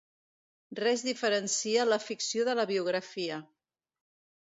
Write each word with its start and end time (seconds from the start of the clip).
Res 0.79 1.03
diferencia 1.09 1.85
la 1.91 2.01
ficció 2.07 2.49
de 2.51 2.59
la 2.63 2.69
biografia. 2.75 3.43